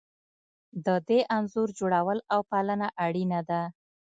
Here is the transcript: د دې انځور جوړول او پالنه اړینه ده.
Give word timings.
د 0.85 0.87
دې 1.07 1.19
انځور 1.35 1.69
جوړول 1.79 2.19
او 2.33 2.39
پالنه 2.51 2.87
اړینه 3.05 3.39
ده. 3.49 3.61